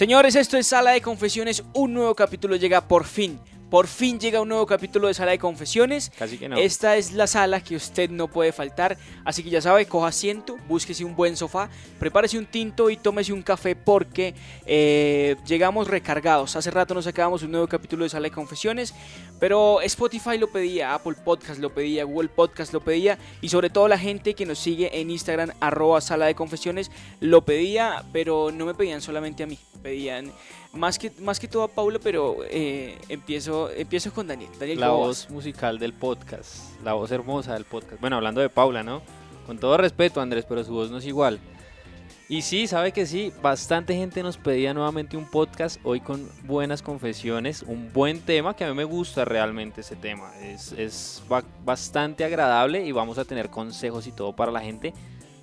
[0.00, 1.62] Señores, esto es Sala de Confesiones.
[1.74, 3.38] Un nuevo capítulo llega por fin.
[3.70, 6.10] Por fin llega un nuevo capítulo de Sala de Confesiones.
[6.18, 6.56] Casi que no.
[6.56, 8.98] Esta es la sala que usted no puede faltar.
[9.24, 13.32] Así que ya sabe, coja asiento, búsquese un buen sofá, prepárese un tinto y tómese
[13.32, 14.34] un café porque
[14.66, 16.56] eh, llegamos recargados.
[16.56, 18.92] Hace rato nos sacábamos un nuevo capítulo de Sala de Confesiones,
[19.38, 23.86] pero Spotify lo pedía, Apple Podcast lo pedía, Google Podcast lo pedía y sobre todo
[23.86, 26.90] la gente que nos sigue en Instagram, arroba Sala de Confesiones,
[27.20, 30.32] lo pedía, pero no me pedían solamente a mí, pedían
[30.72, 34.50] más que, más que todo a Paula, pero eh, empiezo, empiezo con Daniel.
[34.58, 35.30] Daniel la ¿cómo voz vas?
[35.32, 38.00] musical del podcast, la voz hermosa del podcast.
[38.00, 39.02] Bueno, hablando de Paula, ¿no?
[39.46, 41.40] Con todo respeto, Andrés, pero su voz no es igual.
[42.28, 46.80] Y sí, sabe que sí, bastante gente nos pedía nuevamente un podcast hoy con buenas
[46.80, 50.32] confesiones, un buen tema que a mí me gusta realmente ese tema.
[50.40, 54.94] Es, es ba- bastante agradable y vamos a tener consejos y todo para la gente.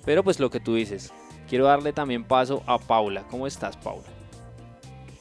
[0.06, 1.12] Pero pues lo que tú dices,
[1.46, 3.24] quiero darle también paso a Paula.
[3.30, 4.06] ¿Cómo estás, Paula?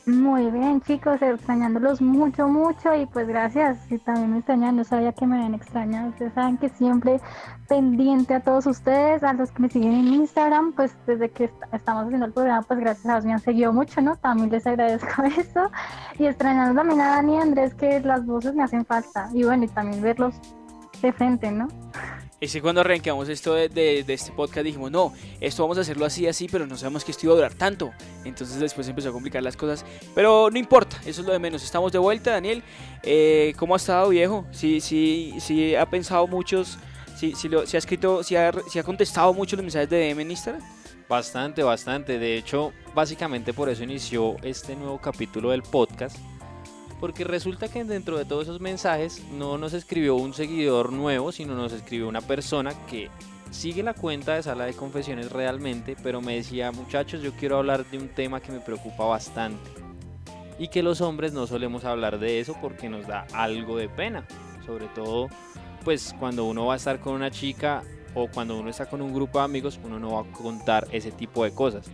[0.07, 3.77] Muy bien, chicos, extrañándolos mucho, mucho y pues gracias.
[3.91, 6.07] Y también me extrañan, no sabía que me habían extrañado.
[6.11, 7.19] Ustedes saben que siempre
[7.67, 11.63] pendiente a todos ustedes, a los que me siguen en Instagram, pues desde que est-
[11.73, 14.15] estamos haciendo el programa, pues gracias a Dios me han seguido mucho, ¿no?
[14.15, 15.69] También les agradezco eso.
[16.17, 19.29] Y extrañando también a Dani y Andrés, que las voces me hacen falta.
[19.33, 20.39] Y bueno, y también verlos
[21.01, 21.67] de frente, ¿no?
[22.39, 26.05] Es que cuando arrancamos esto de, de- este podcast dijimos, no, esto vamos a hacerlo
[26.05, 27.91] así, así, pero no sabemos que esto iba a durar tanto.
[28.25, 29.83] Entonces después empezó a complicar las cosas.
[30.13, 31.63] Pero no importa, eso es lo de menos.
[31.63, 32.61] Estamos de vuelta, Daniel.
[33.01, 34.45] Eh, ¿Cómo ha estado, viejo?
[34.51, 36.77] Sí, sí, sí ha pensado muchos,
[37.17, 40.13] sí, sí, lo, sí ha escrito, sí ha, sí ha contestado muchos los mensajes de
[40.13, 40.63] DM en Instagram.
[41.09, 42.19] Bastante, bastante.
[42.19, 46.17] De hecho, básicamente por eso inició este nuevo capítulo del podcast.
[46.99, 51.55] Porque resulta que dentro de todos esos mensajes no nos escribió un seguidor nuevo, sino
[51.55, 53.09] nos escribió una persona que
[53.51, 57.85] sigue la cuenta de Sala de Confesiones realmente, pero me decía, muchachos, yo quiero hablar
[57.89, 59.69] de un tema que me preocupa bastante.
[60.59, 64.25] Y que los hombres no solemos hablar de eso porque nos da algo de pena.
[64.65, 65.27] Sobre todo,
[65.83, 67.83] pues cuando uno va a estar con una chica
[68.15, 71.11] o cuando uno está con un grupo de amigos, uno no va a contar ese
[71.11, 71.85] tipo de cosas.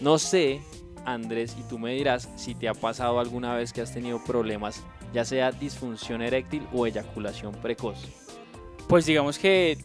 [0.00, 0.62] No sé,
[1.04, 4.82] Andrés, y tú me dirás si te ha pasado alguna vez que has tenido problemas,
[5.12, 7.98] ya sea disfunción eréctil o eyaculación precoz.
[8.88, 9.78] Pues digamos que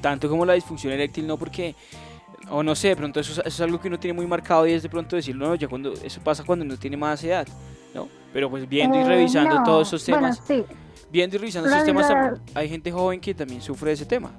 [0.00, 1.74] tanto como la disfunción eréctil, no porque,
[2.50, 4.66] o no sé, de pronto eso, es- eso es algo que uno tiene muy marcado
[4.66, 7.46] y es de pronto decirlo, no, ya cuando, eso pasa cuando uno tiene más edad,
[7.94, 8.08] ¿no?
[8.32, 9.62] Pero pues viendo y Eh, revisando no.
[9.62, 10.42] todos esos temas.
[10.46, 10.74] Bueno, sí,
[11.10, 12.10] Viendo y revisando La esos temas,
[12.54, 14.32] hay gente joven que también sufre de ese tema.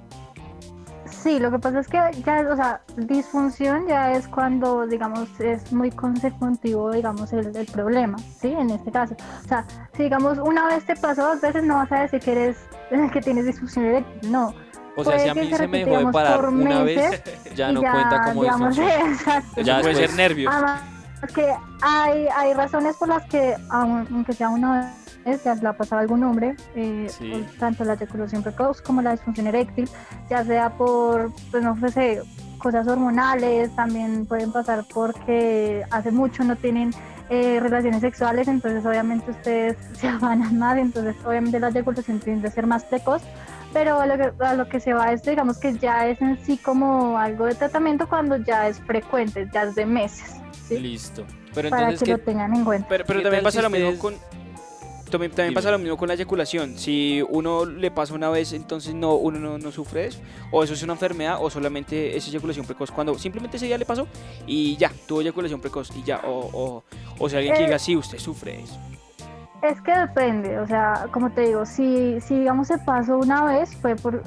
[1.24, 5.72] Sí, lo que pasa es que ya, o sea, disfunción ya es cuando, digamos, es
[5.72, 8.48] muy consecutivo, digamos, el, el problema, ¿sí?
[8.52, 9.16] En este caso.
[9.42, 9.64] O sea,
[9.96, 12.58] si, digamos, una vez te pasó, dos veces no vas a decir que eres,
[13.14, 14.48] que tienes disfunción eréctil, no.
[14.96, 17.54] O sea, Puede si a mí se se me dejó de parar una meses vez,
[17.56, 19.12] ya no cuenta como digamos, disfunción.
[19.12, 19.60] exacto.
[19.62, 20.52] Ya puede ser nervios.
[20.54, 20.82] Además,
[21.34, 24.86] que hay, hay razones por las que, aun- aunque sea una vez,
[25.44, 27.30] ya le ha pasado algún hombre, eh, Sí.
[27.32, 29.88] pues, tanto la eyaculación precoz como la disfunción eréctil,
[30.28, 32.22] ya sea por, pues no sé,
[32.58, 36.92] cosas hormonales, también pueden pasar porque hace mucho no tienen
[37.30, 42.50] eh, relaciones sexuales, entonces obviamente ustedes se afanan más, entonces obviamente la eyaculación tiende a
[42.50, 43.22] ser más precoz.
[43.72, 46.38] Pero a lo, que, a lo que se va es, digamos que ya es en
[46.44, 50.36] sí como algo de tratamiento cuando ya es frecuente, ya es de meses.
[50.68, 50.78] ¿sí?
[50.78, 51.24] Listo.
[51.52, 52.86] Pero para entonces, que lo ¿qué, tengan en cuenta.
[52.88, 54.43] Pero, pero ¿Qué también pasa si lo mismo ustedes- con...
[55.14, 55.54] También, también Dime.
[55.54, 56.76] pasa lo mismo con la eyaculación.
[56.76, 60.18] Si uno le pasa una vez, entonces no, uno no, no sufre eso.
[60.50, 62.90] O eso es una enfermedad, o solamente es eyaculación precoz.
[62.90, 64.08] Cuando simplemente ese día le pasó
[64.46, 66.20] y ya, tuvo eyaculación precoz y ya.
[66.26, 66.82] O, o,
[67.20, 68.76] o si alguien que Eh, diga, sí, usted sufre eso.
[69.62, 73.74] Es que depende, o sea, como te digo, si, si digamos se pasó una vez,
[73.76, 74.22] fue por,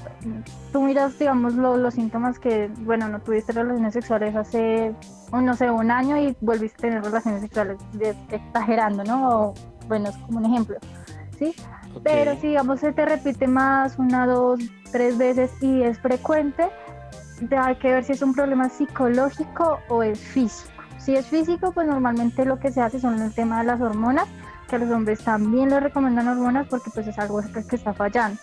[0.72, 4.96] tú miras, digamos, lo- los síntomas que, bueno, no tuviste relaciones sexuales hace,
[5.32, 9.30] no sé, un año y volviste a tener relaciones sexuales, de- exagerando, ¿no?
[9.30, 9.54] O,
[9.88, 10.78] bueno, es como un ejemplo,
[11.38, 11.56] ¿sí?
[11.96, 14.60] ok, Pero si, digamos, se te repite más, una, dos,
[14.92, 16.70] tres veces y es frecuente,
[17.58, 20.72] hay que ver si es un problema psicológico o es físico.
[20.98, 24.28] Si es físico, pues normalmente lo que se hace son el tema de las hormonas,
[24.68, 28.40] que a los hombres también les recomiendan hormonas porque pues es algo que está fallando.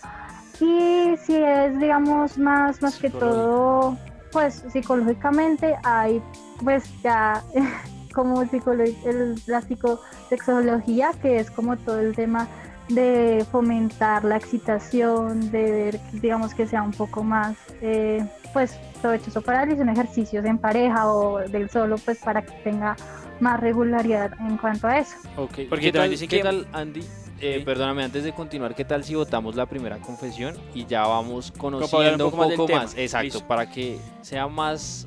[0.60, 3.98] Y si es, digamos, más, más que todo,
[4.32, 6.22] pues psicológicamente, hay
[6.62, 7.42] pues ya
[8.14, 12.48] como el- la psicosexología, que es como todo el tema
[12.88, 19.40] de fomentar la excitación, de ver, digamos, que sea un poco más, eh, pues, provechoso
[19.42, 22.94] para él y son ejercicios en pareja o del solo, pues, para que tenga
[23.40, 25.16] más regularidad en cuanto a eso.
[25.36, 25.60] ok.
[25.68, 27.00] Porque ¿Qué, también dicen qué que- tal, Andy?
[27.40, 27.64] Eh, Sí.
[27.64, 31.58] Perdóname, antes de continuar, ¿qué tal si votamos la primera confesión y ya vamos un
[31.58, 32.94] conociendo un poco más?
[32.96, 33.46] Exacto, Listo.
[33.48, 35.06] para que sea más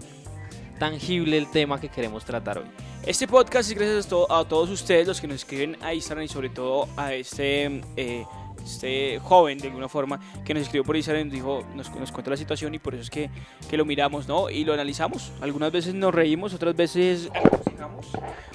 [0.77, 2.65] tangible el tema que queremos tratar hoy.
[3.05, 6.25] Este podcast es gracias a, to- a todos ustedes, los que nos escriben a Instagram
[6.25, 8.25] y sobre todo a este, eh,
[8.67, 12.31] este joven de alguna forma que nos escribió por Instagram nos, dijo, nos, nos cuenta
[12.31, 13.29] la situación y por eso es que,
[13.69, 14.49] que lo miramos ¿no?
[14.49, 15.31] y lo analizamos.
[15.41, 18.07] Algunas veces nos reímos, otras veces aconsejamos,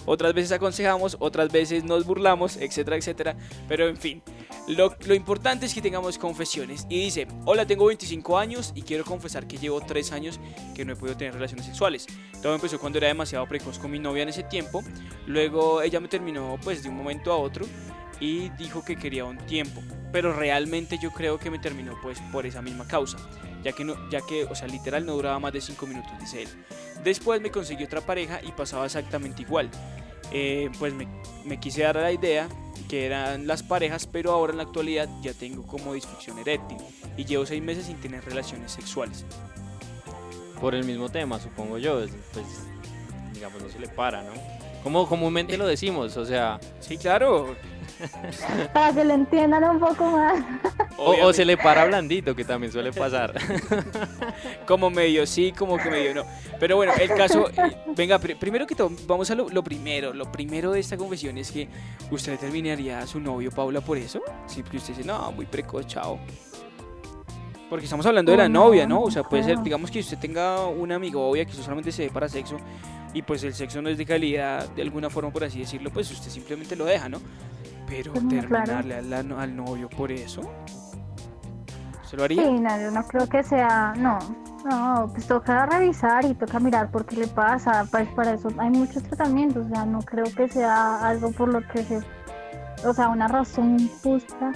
[0.06, 3.36] otras veces aconsejamos, otras veces nos burlamos, etcétera, etcétera.
[3.68, 4.22] Pero en fin,
[4.68, 6.86] lo, lo importante es que tengamos confesiones.
[6.88, 10.40] Y dice, hola, tengo 25 años y quiero confesar que llevo 3 años
[10.74, 12.06] que no he podido tener relaciones sexuales.
[12.42, 14.82] Todo empezó cuando era demasiado precoz con mi novia en ese tiempo.
[15.26, 17.66] Luego ella me terminó pues de un momento a otro
[18.22, 19.82] y dijo que quería un tiempo.
[20.12, 23.18] Pero realmente yo creo que me terminó pues por esa misma causa.
[23.64, 26.42] Ya que, no, ya que o sea, literal no duraba más de 5 minutos, dice
[26.42, 26.48] él.
[27.02, 29.70] Después me conseguí otra pareja y pasaba exactamente igual.
[30.30, 31.08] Eh, pues me,
[31.44, 32.48] me quise dar a la idea
[32.88, 36.76] que eran las parejas, pero ahora en la actualidad ya tengo como disfunción eréctil
[37.16, 39.24] y llevo 6 meses sin tener relaciones sexuales.
[40.60, 42.02] Por el mismo tema, supongo yo.
[42.02, 42.46] es- Pues,
[43.32, 44.30] digamos, no se le para, ¿no?
[44.82, 47.54] Como comúnmente lo decimos, o sea, Sí, claro.
[48.72, 50.42] Para que lo entiendan un poco más.
[50.96, 53.34] o, se le para blandito, que también suele pasar.
[54.66, 56.24] Como medio sí, como que medio no.
[56.60, 60.12] Pero bueno, el caso, eh, venga, pri- primero que todo, vamos a lo, lo primero.
[60.14, 61.68] Lo primero de esta confesión es que
[62.10, 64.20] usted terminaría a su novio, Paula, por eso.
[64.46, 66.18] Sí, porque usted dice, no, muy precoz, chao.
[67.68, 69.00] Porque estamos hablando de la No, novia, ¿no?
[69.02, 72.28] O sea, puede ser, digamos que usted tenga una amigovia que solamente se ve para
[72.28, 72.58] sexo
[73.14, 76.10] y pues el sexo no es de calidad, de alguna forma, por así decirlo, pues
[76.10, 77.18] usted simplemente lo deja, ¿no?
[77.94, 78.64] Pero Pues, claro.
[78.64, 80.40] terminarle al novio por eso,
[82.08, 82.42] ¿se lo haría?
[82.42, 84.18] Sí, no, yo no creo que sea, no,
[84.64, 88.70] no, pues toca revisar y toca mirar por qué le pasa, pues para eso hay
[88.70, 92.00] muchos tratamientos, o sea, no creo que sea algo por lo que se,
[92.86, 94.52] o sea, una razón justa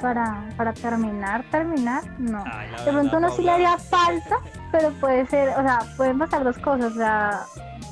[0.00, 2.42] para, para terminar, terminar, no.
[2.84, 4.36] De pronto no sí le haría falta,
[4.72, 7.40] pero puede ser, o sea, pueden pasar dos cosas, o sea,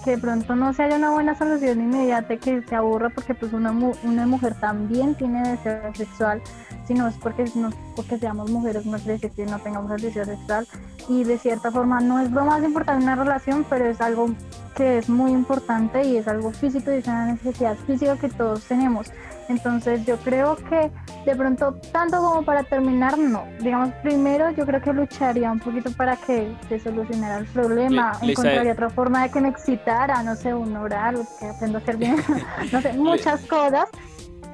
[0.07, 3.53] que de pronto no se haya una buena solución inmediata que se aburra porque pues
[3.53, 3.73] una,
[4.05, 6.41] una mujer también tiene deseo sexual,
[6.87, 10.01] si no es porque, no porque seamos mujeres, no quiere decir que no tengamos el
[10.03, 10.67] deseo sexual
[11.09, 14.29] y de cierta forma no es lo más importante en una relación, pero es algo
[14.77, 18.65] que es muy importante y es algo físico y es una necesidad física que todos
[18.65, 19.11] tenemos.
[19.49, 20.91] Entonces yo creo que
[21.25, 23.45] de pronto, tanto como para terminar, no.
[23.61, 28.13] Digamos, primero yo creo que lucharía un poquito para que se solucionara el problema.
[28.21, 31.47] Le- le Encontraría sabe- otra forma de que me excitara, no sé, un oral, que
[31.49, 32.17] aprendo a hacer bien,
[32.73, 33.89] no sé, muchas cosas.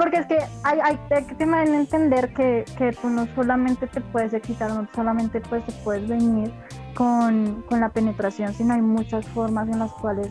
[0.02, 4.32] Porque es que hay, hay, que también entender que, que tú no solamente te puedes
[4.32, 6.52] excitar, no solamente pues te puedes venir
[6.96, 10.28] con, con la penetración, sino hay muchas formas en las cuales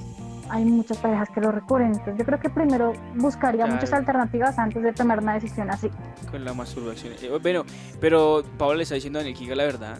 [0.49, 1.93] hay muchas parejas que lo recurren.
[1.93, 3.75] Entonces yo creo que primero buscaría Claro.
[3.75, 5.89] muchas alternativas antes de tomar una decisión así.
[6.29, 7.13] Con la masturbación.
[7.21, 7.63] Eh, bueno,
[8.01, 9.99] pero Paula le está diciendo a diga la verdad.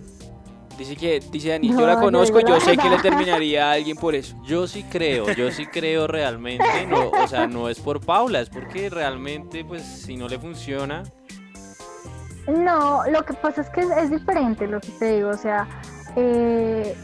[0.82, 3.70] Dice que, dice Daniel, yo No, la conozco, digo yo la sé que le terminaría
[3.70, 4.36] a alguien por eso.
[4.44, 8.50] Yo sí creo, yo sí creo realmente, no, o sea, no es por Paula, es
[8.50, 11.04] porque realmente, pues, si no le funciona,
[12.48, 15.68] No, lo que pasa es que es, es diferente lo que te digo, o sea,
[16.16, 16.96] eh,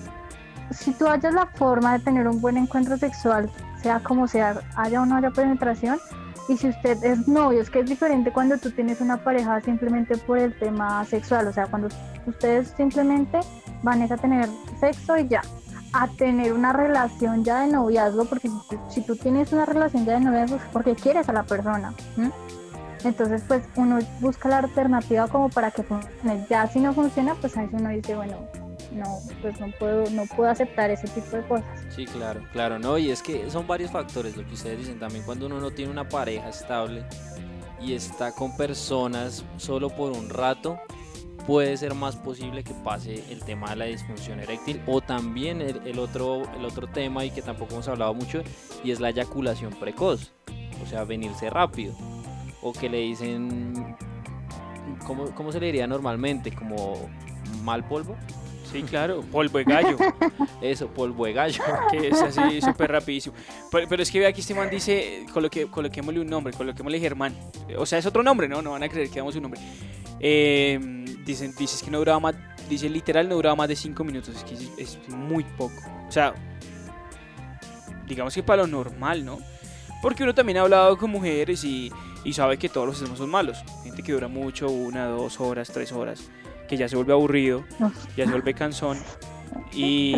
[0.71, 3.47] si tú hallas la forma de tener un buen encuentro sexual,
[3.83, 5.99] sea como sea, haya o no haya penetración,
[6.47, 10.17] y si usted es novio, es que es diferente cuando tú tienes una pareja simplemente
[10.17, 11.89] por el tema sexual, o sea, cuando
[12.25, 13.39] ustedes simplemente
[13.83, 14.47] van a tener
[14.79, 15.41] sexo y ya,
[15.93, 20.05] a tener una relación ya de noviazgo, porque si tú, si tú tienes una relación
[20.05, 21.93] ya de noviazgo es porque quieres a la persona.
[23.03, 26.45] Entonces, pues uno busca la alternativa como para que funcione.
[26.49, 28.35] Ya si no funciona, pues ahí uno dice, bueno,
[28.97, 31.85] no, pues no puedo, no puedo aceptar ese tipo de cosas.
[31.89, 35.23] sí, claro, claro, no, y es que son varios factores lo que ustedes dicen también
[35.25, 37.05] cuando uno no tiene una pareja estable
[37.79, 40.79] y está con personas solo por un rato,
[41.45, 45.97] puede ser más posible que pase el tema de la disfunción eréctil o también el,
[45.99, 48.41] otro, el otro tema y que tampoco hemos hablado mucho
[48.83, 50.33] y es la eyaculación precoz,
[50.83, 51.95] o sea, venirse rápido
[52.61, 53.95] o que le dicen,
[55.05, 56.51] ¿cómo, cómo se le diría normalmente?
[56.51, 57.09] Como
[57.63, 58.17] mal polvo,
[58.71, 59.97] Sí, claro, polvo de gallo,
[60.61, 61.63] eso, polvo de gallo.
[61.91, 63.35] que es así súper rapidísimo.
[63.71, 67.35] Pero, pero es que ve aquí este man dice, coloque, coloquémosle un nombre, coloquémosle Germán.
[67.77, 68.61] O sea, es otro nombre, ¿no?
[68.61, 69.61] No van a creer que damos un nombre.
[70.19, 70.79] Eh,
[71.25, 72.35] dicen, dices que no duraba más,
[72.69, 75.75] dice literal no duraba más de 5 minutos, es que es, es muy poco.
[76.07, 76.33] O sea,
[78.07, 79.39] digamos que para lo normal, ¿no?
[80.01, 81.91] Porque uno también ha hablado con mujeres y,
[82.23, 83.57] y sabe que todos los extremos son malos.
[83.83, 86.29] Gente que dura mucho, una, dos horas, tres horas,
[86.67, 88.97] que ya se vuelve aburrido, No, ya se vuelve cansón.
[89.73, 90.13] Y...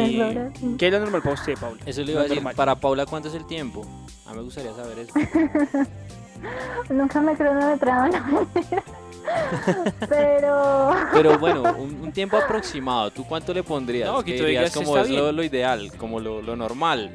[0.78, 1.82] ¿Qué es lo normal para usted, Paula?
[1.86, 2.56] Eso le iba a decir, normal.
[2.56, 3.86] para Paula, ¿cuánto es el tiempo?
[4.26, 5.14] A mí me gustaría saber eso.
[6.94, 8.48] Nunca me cronometraba, no.
[10.10, 14.10] Pero Pero bueno, un, un tiempo aproximado, ¿tú cuánto le pondrías?
[14.10, 17.12] No, que ¿Qué tú dirías digas, como es lo, ideal, como lo, lo normal.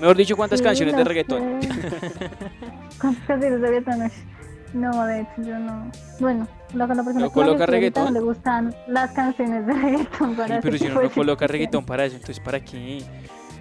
[0.00, 1.60] Mejor dicho, ¿cuántas Sí, canciones de reggaetón?
[3.00, 4.12] ¿Cuántas canciones de reggaetón?
[4.74, 5.90] No, de hecho yo no.
[6.20, 8.04] Bueno, la, la persona ¿No que coloca ahorita reggaetón?
[8.04, 11.46] no le gustan las canciones de reggaetón Sí, para pero ese si uno no coloca
[11.46, 13.02] reggaetón para eso, entonces ¿para qué?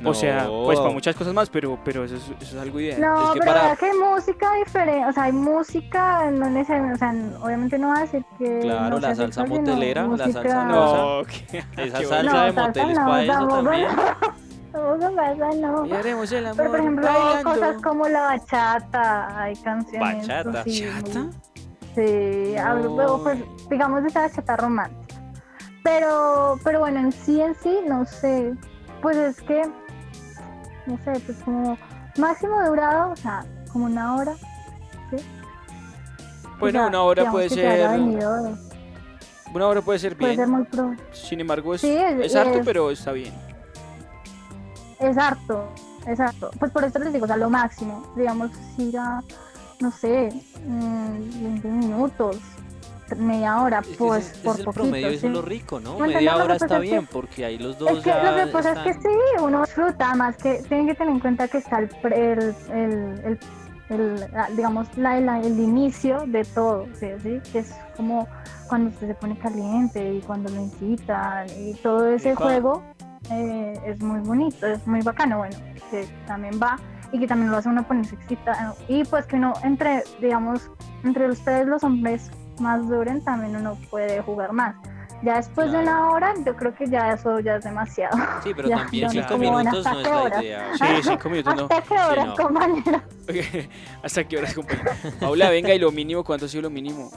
[0.05, 3.01] O sea, pues para muchas cosas más, pero, pero eso, es, eso es algo ideal.
[3.01, 6.95] No, Es que pero para- que hay música diferente, o sea, hay música, no necesariamente,
[6.95, 10.31] o sea, obviamente no va a decir que Claro, no la salsa motelera, la música-
[10.33, 13.87] salsa No, que- Esa salsa de salsa motel es no, para eso también.
[14.71, 15.85] Tampoco pasa, no.
[15.85, 17.49] Y haremos el amor Pero por ejemplo, hay bailando.
[17.51, 20.61] cosas como la bachata, hay canciones Bachata.
[20.61, 21.19] así, ¿Bachata?
[21.19, 21.33] muy-
[21.95, 23.23] Sí, No.
[23.23, 25.15] pues, digamos de esa bachata romántica.
[25.83, 28.53] Pero, pero bueno, en sí, en sí, no sé.
[29.01, 29.61] Pues es que,
[30.85, 31.77] no sé, pues como
[32.17, 34.33] máximo durado, o sea, como una hora.
[35.09, 35.17] ¿sí?
[36.59, 37.89] Bueno, O sea, una hora puede ser.
[37.89, 38.57] venido,
[39.53, 40.57] Una hora puede ser puede ser bien.
[40.57, 40.93] muy pro.
[41.13, 43.33] Sin embargo, es, Sí, es- es harto, es- pero está bien.
[44.99, 45.67] Exacto,
[46.07, 46.51] exacto.
[46.59, 49.21] Pues por eso les digo, o sea, lo máximo, digamos, si ya,
[49.79, 50.29] no sé,
[50.65, 52.37] mm, 20 minutos,
[53.15, 54.83] media hora, Es pues es- por es el poquito.
[54.83, 55.27] promedio, eso sí.
[55.27, 55.93] es lo rico, ¿no?
[55.93, 58.09] Bueno, Media no, hora pasa está es que- bien, porque ahí los dos Es que
[58.09, 61.19] ya lo que pasa es que sí, uno disfruta más que tienen que tener en
[61.19, 63.39] cuenta que está el, pre- el, el, el-
[63.89, 67.07] el, ah, digamos la, la- el inicio de todo, ¿sí?
[67.23, 67.39] ¿sí?
[67.53, 68.27] que es como
[68.67, 72.83] cuando usted se pone caliente y cuando lo incitan y todo ese juego
[73.31, 75.55] eh, es muy bonito, es muy bacano, bueno,
[75.91, 76.77] que también va
[77.11, 80.69] y que también lo hace uno ponerse excitado y pues que uno entre, digamos,
[81.03, 82.29] entre ustedes los hombres
[82.59, 84.75] más duren también uno puede jugar más.
[85.23, 88.15] Ya después de una hora, yo creo que ya eso ya es demasiado.
[88.43, 90.43] Sí, pero Ya, también cinco minutos ¿hasta no es qué la hora?
[90.43, 90.71] idea.
[90.77, 91.63] Sí, cinco minutos no.
[91.63, 92.35] ¿Hasta qué hora, no.
[92.37, 93.01] compañero?
[94.03, 94.91] ¿Hasta qué horas, compañero?
[95.19, 97.09] Paula, venga, y lo mínimo, ¿cuánto ha sido lo mínimo?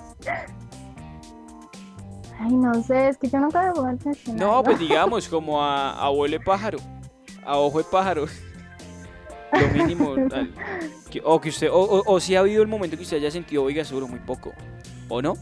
[2.42, 4.36] Ay, no sé, es que yo nunca me pongo atención.
[4.36, 6.78] No, pues digamos, como a, a abuelo de pájaro,
[7.44, 8.26] a ojo de pájaro.
[9.52, 10.12] Lo mínimo.
[10.14, 10.52] al-
[11.10, 13.30] que- o que usted, o, o, o si ha habido el momento que usted haya
[13.30, 14.52] sentido, oiga, seguro muy poco.
[15.08, 15.34] ¿O no?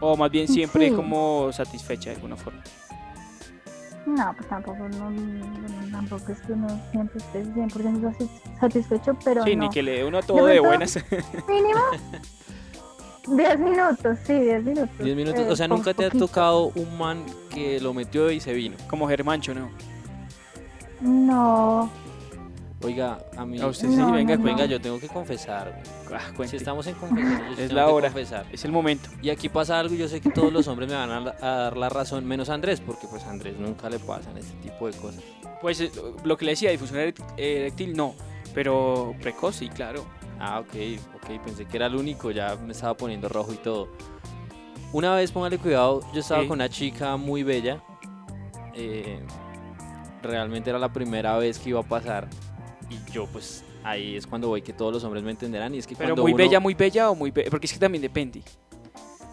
[0.00, 0.94] O más bien siempre Sí.
[0.94, 2.62] como satisfecha de alguna forma.
[4.06, 9.42] No, pues tampoco, no, no, tampoco es que uno siempre esté 100% satis- satisfecho, pero
[9.42, 9.64] Sí, no.
[9.64, 10.98] ni que le dé uno a todo de momento- buenas.
[11.48, 11.80] Mínimo
[13.26, 14.98] 10 minutos, sí, 10 minutos.
[14.98, 18.30] Diez minutos, eh, o sea, por nunca te ha tocado un man que lo metió
[18.30, 18.76] y se vino.
[18.88, 19.68] como Germancho, ¿no?
[21.00, 21.90] No,
[22.82, 23.58] Oiga, a mí.
[23.60, 24.44] A usted sí, No, venga, no.
[24.44, 25.82] Venga, yo tengo que confesar.
[26.12, 28.08] Ah, Si estamos en confesión, yo Es tengo la que hora.
[28.08, 28.46] confesar.
[28.52, 29.08] Es el momento.
[29.22, 31.50] Y aquí pasa algo y yo sé que todos los hombres me van a, a
[31.62, 34.96] dar la razón, menos Andrés, porque pues a Andrés nunca le pasan este tipo de
[34.98, 35.22] cosas.
[35.60, 35.90] Pues eh,
[36.22, 38.14] lo que le decía, difusión erect- eréctil no,
[38.54, 40.04] pero precoz sí, claro.
[40.38, 40.74] Ah, ok,
[41.16, 43.88] ok, pensé que era el único, ya me estaba poniendo rojo y todo.
[44.92, 47.82] Una vez, póngale cuidado, yo estaba con una chica muy bella.
[48.74, 49.20] eh,
[50.22, 52.28] realmente era la primera vez que iba a pasar.
[52.90, 55.74] Y yo, pues, ahí es cuando voy que todos los hombres me entenderán.
[55.74, 57.72] Y es que Pero cuando muy uno- bella, muy bella o muy bella, porque es
[57.72, 58.42] que también depende.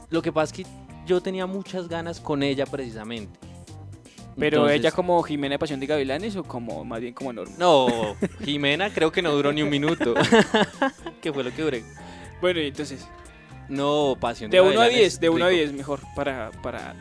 [0.10, 0.66] Lo que pasa es que
[1.06, 3.38] yo tenía muchas ganas con ella precisamente.
[4.38, 7.54] Pero Entonces- ella como Jimena de Pasión de Gavilanes o como más bien como Norma.
[7.58, 7.88] No,
[8.44, 10.14] Jimena creo que no duró ni un minuto.
[11.22, 11.84] ¿Qué fue lo que duré?
[12.42, 13.08] Bueno, y entonces,
[13.70, 14.50] No, pasión.
[14.52, 15.58] de 1 a Gavilanes, 10, de 1 a rico.
[15.62, 16.96] 10 mejor para, para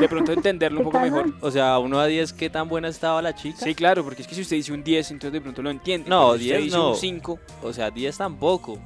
[0.00, 1.34] de pronto entenderlo un ¿Qué poco mejor.
[1.42, 3.58] O sea, 1 a 10, ¿qué tan buena estaba la chica?
[3.62, 6.08] Sí, claro, porque es que si usted dice un 10, entonces de pronto lo entiende.
[6.08, 6.90] No, pero si usted 10 dice no.
[6.90, 8.78] un 5, O sea, 10 tampoco.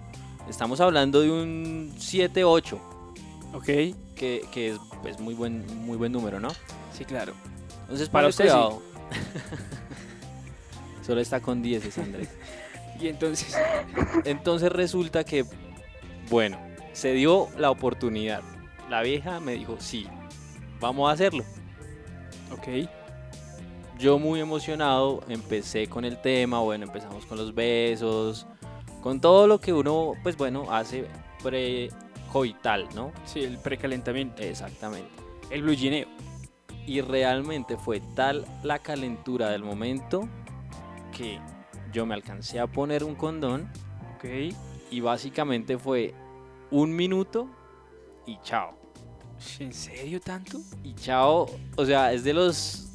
[0.48, 2.80] Estamos hablando de un 7, 8,
[3.52, 6.48] ok, que, que es, es muy buen muy buen número, ¿no?
[6.92, 7.32] sí, claro.
[7.90, 8.82] Entonces, Para usted, cuidado.
[11.04, 12.28] Solo está con 10, Andrés.
[13.00, 13.56] Y entonces,
[14.24, 15.44] Entonces resulta que,
[16.28, 16.56] bueno,
[16.92, 18.42] se dio la oportunidad.
[18.88, 20.06] La vieja me dijo, sí,
[20.78, 21.42] vamos a hacerlo.
[22.52, 22.88] ok,
[23.98, 28.46] Yo muy emocionado empecé con el tema, bueno, empezamos con los besos,
[29.02, 31.06] con todo lo que uno, pues bueno, hace
[31.42, 33.10] pre-coital, ¿no?
[33.24, 35.10] sí, el precalentamiento, Exactamente.
[35.50, 35.74] el blue.
[36.90, 40.28] Y realmente fue tal la calentura del momento
[41.16, 41.38] que
[41.92, 43.70] yo me alcancé a poner un condón
[44.16, 44.24] Ok,
[44.90, 46.12] y básicamente fue
[46.72, 47.46] un minuto
[48.26, 48.74] y chao.
[49.60, 50.58] ¿en serio tanto?
[50.82, 52.88] Y chao, o sea, es de los,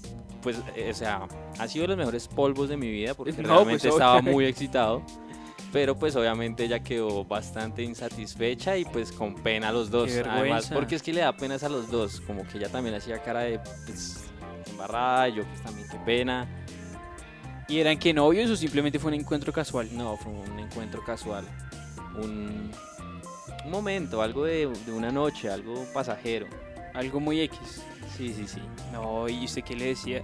[0.43, 3.37] pues, eh, o sea, ha sido de los mejores polvos de mi vida porque No,
[3.37, 5.03] pues, realmente estaba muy excitado.
[5.75, 10.09] Pero pues obviamente ella quedó bastante insatisfecha y pues con pena a los dos.
[10.25, 12.21] Además, porque es que le da penas a los dos.
[12.21, 14.23] Como que ella también hacía cara de pues,
[14.67, 16.47] embarrada, yo pues también qué pena.
[17.67, 19.89] ¿Y eran que novios o simplemente fue un encuentro casual?
[19.91, 21.43] No, fue un encuentro casual.
[22.23, 22.71] Un,
[23.65, 26.47] un momento, algo de, de una noche, algo pasajero.
[26.93, 27.59] Algo muy X.
[28.15, 28.61] Sí, sí, sí.
[28.93, 30.23] No, ¿y usted qué le decía?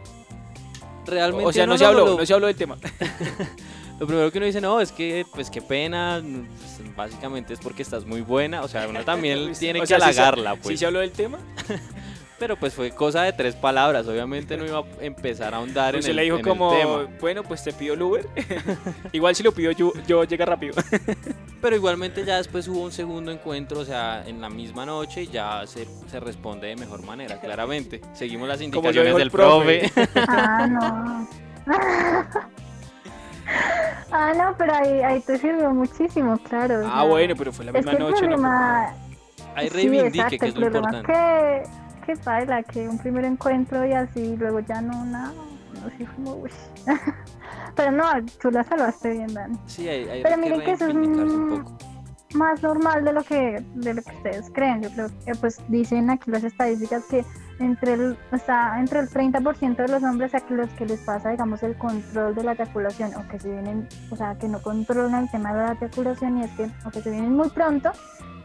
[1.05, 2.77] realmente O sea, uno no se habló, lo- no se habló del tema.
[4.01, 7.83] Lo primero que uno dice, no, es que, pues qué pena, pues, básicamente es porque
[7.83, 10.59] estás muy buena, o sea, uno también tiene O que sea, sí se- halagarla, ¿Sí
[10.63, 10.79] pues.
[10.79, 11.37] se habló del tema?
[12.39, 15.99] Pero pues fue cosa de tres palabras, obviamente no iba a empezar a ahondar en
[15.99, 17.07] Usted el, le dijo en el como, tema.
[17.19, 18.27] bueno, pues te pido el Uber.
[19.11, 20.73] Igual si lo pido yo, yo llega rápido.
[21.61, 25.27] Pero igualmente ya después hubo un segundo encuentro, o sea, en la misma noche y
[25.27, 28.01] ya se, se responde de mejor manera, claramente.
[28.15, 29.91] Seguimos las indicaciones del profe.
[30.27, 31.29] Ah, no.
[34.11, 36.81] Ah, no, pero ahí, ahí te sirvió muchísimo, claro.
[36.81, 38.27] o Ah, sea, bueno, pero fue la Es misma que el noche, ¿no?
[38.29, 38.93] problema,
[39.55, 41.11] Ahí sí, reivindique, exacto, que es lo importante.
[41.61, 41.69] es
[42.05, 45.33] que, que baila, que un primer encuentro y así, luego ya no, nada,
[45.81, 46.51] no sé, como, uy.
[47.75, 48.05] pero no,
[48.41, 49.57] tú la salvaste bien, Dani.
[49.65, 51.77] Sí, hay, hay Pero que miren que eso es un un- poco.
[52.33, 54.81] más normal de lo que de lo que ustedes creen.
[54.83, 57.25] Yo creo que pues dicen aquí las estadísticas que
[57.61, 61.63] entre el está entre el 30% de los hombres a los que les pasa digamos
[61.63, 65.31] el control de la eyaculación o que se vienen, o sea, que no controlan el
[65.31, 67.91] tema de la eyaculación y es que o que se vienen muy pronto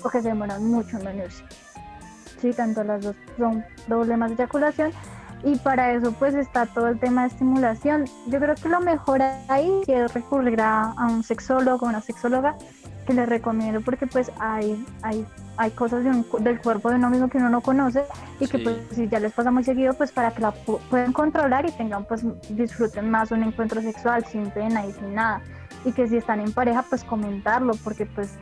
[0.03, 1.45] o que se demoran mucho en venirse.
[2.41, 4.93] Sí, tanto las dos son problemas de eyaculación
[5.43, 8.05] y para eso pues está todo el tema de estimulación.
[8.27, 12.57] Yo creo que lo mejor ahí es recurrir a, a un sexólogo, una sexóloga
[13.07, 15.27] que les recomiendo porque pues hay, hay,
[15.59, 18.05] hay cosas de un del cuerpo de uno mismo que uno no conoce
[18.41, 18.65] y que Sí.
[18.65, 21.73] pues si ya les pasa muy seguido pues para que la pu- puedan controlar y
[21.73, 25.41] tengan pues disfruten más un encuentro sexual sin pena y sin nada
[25.85, 28.35] y que si están en pareja pues comentarlo porque pues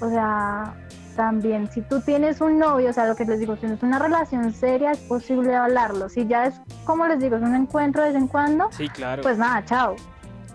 [0.00, 0.74] o sea
[1.16, 3.98] también si tú tienes un novio o sea lo que les digo si tienes una
[3.98, 8.08] relación seria es posible hablarlo si ya es como les digo es un encuentro de
[8.12, 9.22] vez en cuando Sí, claro.
[9.22, 9.94] pues nada, chao.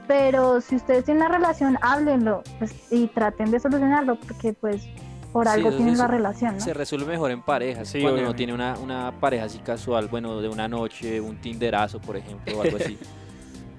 [0.08, 4.88] Pero si ustedes tienen una relación, háblenlo pues, y traten de solucionarlo porque pues
[5.34, 6.62] por Sí, algo eso tienen sí la se- relación, ¿no?
[6.62, 7.88] Se resuelve mejor en parejas.
[7.88, 8.38] Sí, cuando uno obviamente.
[8.38, 12.62] tiene una, una pareja así casual, bueno, de una noche, un tinderazo, por ejemplo, o
[12.62, 12.98] algo así.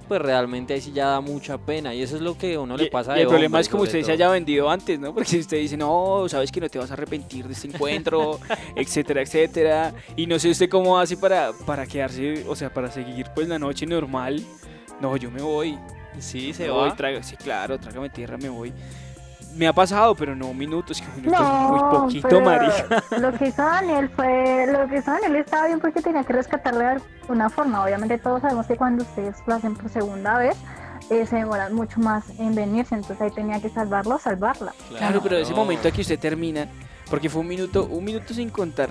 [0.09, 1.92] pues realmente ahí sí ya da mucha pena.
[1.94, 3.61] Y eso es lo que a uno le Y- pasa y de el problema hombre,
[3.61, 4.12] es como usted se todo.
[4.12, 5.12] haya vendido antes, ¿no?
[5.12, 8.38] Porque si usted dice, no, sabes que no te vas a arrepentir de este encuentro,
[8.77, 9.92] etcétera, etcétera.
[10.16, 13.59] Y no sé usted cómo hace para, para quedarse, o sea, para seguir pues la
[13.59, 14.42] noche normal.
[15.01, 15.79] No, yo me voy.
[16.18, 16.87] Sí, se me va.
[16.88, 18.72] voy, traga- sí, claro, trágame tierra, me voy.
[19.59, 23.03] Me ha pasado, pero no minutos, que minutos No, muy poquito, marica.
[23.18, 26.85] Lo que hizo Daniel fue, lo que hizo Daniel estaba bien porque tenía que rescatarle
[26.85, 27.83] de alguna forma.
[27.83, 30.57] Obviamente todos sabemos que cuando ustedes lo hacen por segunda vez,
[31.11, 34.73] eh, se demoran mucho más en venirse, entonces ahí tenía que salvarlo o salvarla.
[34.90, 35.57] Claro, pero ese no.
[35.57, 36.68] momento que usted termina,
[37.11, 38.90] porque fue un minuto, un minuto sin contar,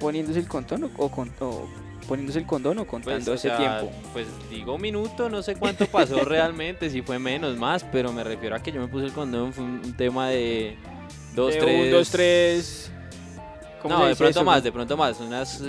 [0.00, 1.66] poniéndose el condón o, o con- o
[2.10, 3.96] poniéndose el condón o Pues, contando o ese sea, tiempo.
[4.12, 8.56] Pues digo minuto, no sé cuánto pasó realmente, si fue menos, más, pero me refiero
[8.56, 10.76] a que yo me puse el condón, fue un, tema de
[11.36, 11.84] dos, De tres.
[11.84, 12.92] Un, dos, tres.
[13.80, 14.44] ¿cómo No, de pronto eso?
[14.44, 15.20] más, de pronto más.
[15.20, 15.62] Unas,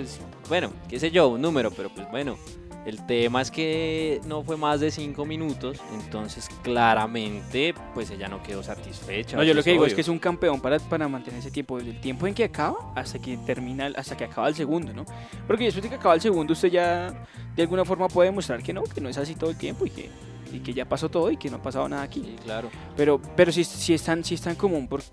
[0.50, 2.40] bueno, qué sé yo, un número, pero pues bueno.
[2.86, 8.42] El tema es que no fue más de cinco minutos, entonces claramente pues ella no
[8.42, 9.38] quedó satisfecha.
[9.38, 11.78] No, yo lo que digo es que es un campeón para, para mantener ese tiempo,
[11.78, 15.06] desde el tiempo en que acaba hasta que termina, hasta que acaba el segundo, ¿no?
[15.46, 17.14] Porque después de que acaba el segundo, usted ya
[17.56, 19.92] de alguna forma puede demostrar que no, que no es así todo el tiempo y
[19.92, 20.10] que,
[20.52, 22.24] y que ya pasó todo y que no ha pasado nada aquí.
[22.26, 22.72] Sí, claro.
[22.98, 25.04] Pero, pero sí, sí, es tan, sí es tan común, por,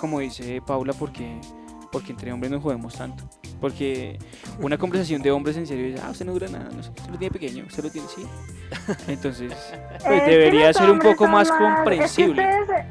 [0.00, 1.40] como dice Paula, porque,
[1.92, 3.28] porque entre hombres nos jodemos tanto.
[3.62, 4.18] Porque
[4.60, 7.10] una conversación de hombres en serio es, ah, usted no dura nada, no sé, usted
[7.12, 8.26] lo tiene pequeño, usted lo tiene, sí.
[9.06, 9.52] Entonces,
[9.94, 12.42] Es pues debería ser un poco más es que comprensible.
[12.60, 12.86] ustedes,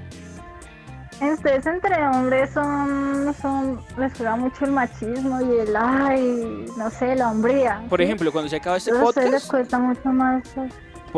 [1.34, 7.16] ustedes entre hombres son, son, les juega mucho el machismo y el, ay, no sé,
[7.18, 7.84] la hombría.
[7.90, 8.06] Por ¿sí?
[8.06, 10.44] ejemplo, cuando se acaba este Entonces a ustedes les podcast, cuesta mucho más.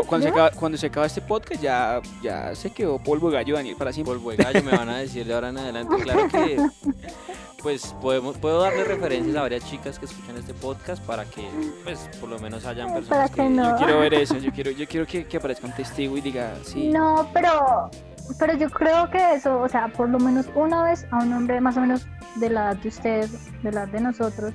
[0.07, 3.53] cuando se, acaba, cuando se acaba este podcast, ya, ya se quedó polvo de gallo
[3.55, 4.15] Daniel para siempre.
[4.15, 5.95] Polvo de gallo me van a decir de ahora en adelante.
[6.01, 6.57] Claro que
[7.63, 11.49] pues podemos, puedo darle referencias a varias chicas que escuchan este podcast para que
[11.85, 13.71] pues por lo menos hayan Para personas que no.
[13.71, 16.53] Yo quiero ver eso, yo quiero, yo quiero que, que aparezca un testigo y diga,
[16.63, 16.89] sí.
[16.89, 17.89] No, pero,
[18.37, 21.61] pero yo creo que eso, o sea, por lo menos una vez a un hombre
[21.61, 24.53] más o menos de la edad de ustedes, de la edad de nosotros,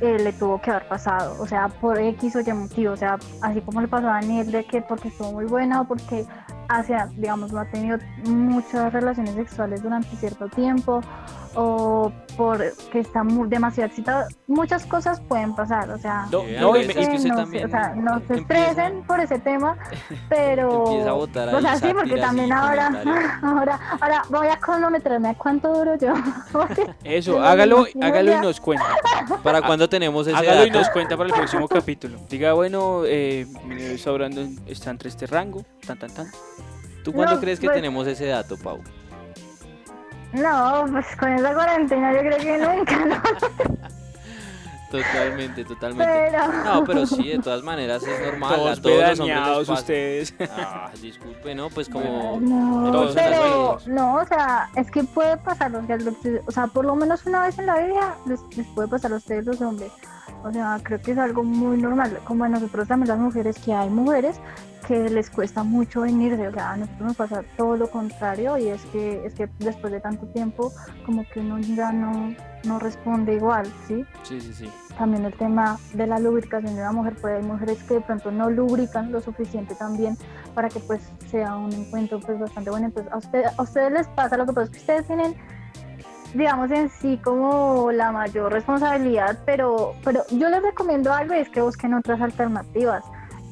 [0.00, 3.18] eh, le tuvo que haber pasado, o sea, por X o Y motivo, o sea,
[3.42, 6.26] así como le pasó a Daniel de que porque estuvo muy buena o porque
[6.68, 11.00] hace, digamos, no ha tenido muchas relaciones sexuales durante cierto tiempo
[11.54, 16.42] o porque está muy, demasiado excitado, muchas cosas pueden pasar, o sea, No,
[16.76, 19.76] y me- y- que se- también o sea, no se empieza- estresen por ese tema,
[20.28, 21.08] pero...
[21.08, 22.86] A botar O sea, sí, porque y también ahora,
[23.42, 26.14] ahora, ahora voy a cronometrarme a cuánto duro yo.
[27.04, 28.86] Eso, hágalo, hágalo y nos cuenta.
[29.42, 30.78] ¿Para cuándo tenemos ese Hágalo y dato?
[30.78, 32.18] nos cuenta para el próximo capítulo.
[32.28, 33.46] Diga, bueno, eh,
[34.66, 36.26] está entre este rango, tan, tan, tan.
[37.04, 38.80] ¿Tú cuándo No, crees que pues- tenemos ese dato, Pau?
[40.32, 43.22] No, pues con esa cuarentena yo creo que nunca, ¿no?
[44.90, 46.30] Totalmente, totalmente.
[46.30, 46.64] Pero...
[46.64, 48.54] No, pero sí, de todas maneras es normal.
[48.54, 49.80] Todos a todos los hombres les pedañados pasa.
[49.80, 50.34] ustedes.
[50.50, 51.68] Ah, disculpe, ¿no?
[51.68, 52.38] Pues como...
[52.40, 55.98] No, todos pero no, o sea, es que puede pasar, o sea,
[56.46, 59.16] o sea, por lo menos una vez en la vida les, les puede pasar a
[59.16, 59.92] ustedes los hombres.
[60.42, 63.74] O sea, creo que es algo muy normal, como a nosotros también las mujeres, que
[63.74, 64.40] hay mujeres
[64.88, 68.68] que les cuesta mucho venirse, o sea, a nosotros nos pasa todo lo contrario y
[68.68, 70.72] es que es que después de tanto tiempo
[71.04, 74.02] como que uno ya no, no responde igual, ¿sí?
[74.22, 74.70] Sí, sí, sí.
[74.96, 78.30] también el tema de la lubricación de la mujer, pues hay mujeres que de pronto
[78.30, 80.16] no lubrican lo suficiente también
[80.54, 82.86] para que pues sea un encuentro pues bastante bueno.
[82.86, 85.36] Entonces a, usted, a ustedes les pasa lo que pasa es que ustedes tienen
[86.32, 91.50] digamos en sí como la mayor responsabilidad, pero, pero yo les recomiendo algo y es
[91.50, 93.04] que busquen otras alternativas.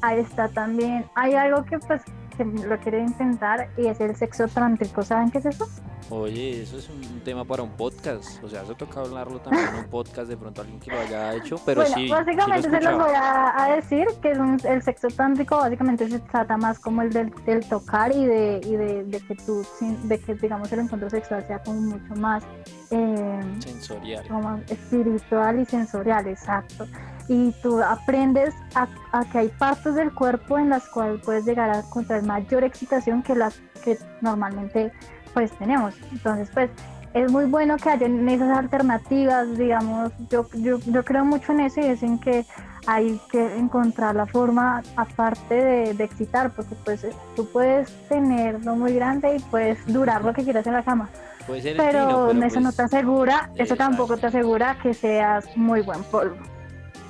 [0.07, 2.01] Ahí está también, hay algo que pues
[2.37, 5.67] que lo quieren intentar y es el sexo trántrico, ¿saben qué es eso?
[6.11, 8.41] Oye, eso es un tema para un podcast.
[8.43, 11.33] O sea, eso toca hablarlo también en un podcast, de pronto alguien que lo haya
[11.33, 12.05] hecho, pero bueno, sí.
[12.05, 15.57] sí básicamente lo se los voy a, a decir que es un- el sexo tántrico
[15.57, 19.35] básicamente se trata más como el del, del tocar y de, y de, de que
[19.35, 22.43] tú, sin- de que digamos el encuentro sexual sea como mucho más,
[22.91, 24.25] eh, Sensorial.
[24.27, 26.85] como más espiritual y sensorial, exacto.
[27.29, 31.69] Y tú aprendes a, a que hay partes del cuerpo en las cuales puedes llegar
[31.69, 34.91] a encontrar mayor excitación que las que normalmente
[35.33, 35.93] pues tenemos.
[36.11, 36.69] Entonces pues
[37.13, 41.81] es muy bueno que hayan esas alternativas, digamos, yo, yo, yo creo mucho en eso
[41.81, 42.45] y es en que
[42.85, 48.93] hay que encontrar la forma aparte de, de excitar, porque pues tú puedes tenerlo muy
[48.93, 51.09] grande y puedes durar lo que quieras en la cama,
[51.45, 55.45] Puede ser el pero, eso no pues- te asegura, eso tampoco te asegura que seas
[55.57, 56.35] muy buen polvo.